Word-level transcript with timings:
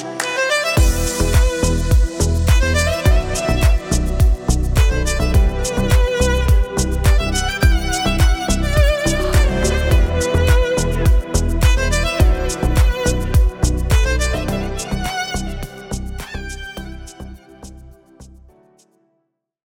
much. 0.00 0.31